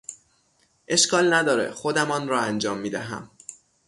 اشکال 0.87 1.33
نداره، 1.33 1.71
خودم 1.71 2.11
آنرا 2.11 2.39
انجام 2.41 2.77
میدهم! 2.77 3.29